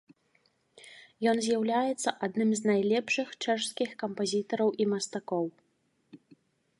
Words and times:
Ён 1.31 1.37
з'яўляецца 1.47 2.09
адным 2.27 2.49
з 2.59 2.71
найлепшых 2.71 3.27
чэшскіх 3.45 3.89
кампазітараў 4.05 4.69
і 4.85 4.91
мастакоў. 4.95 5.45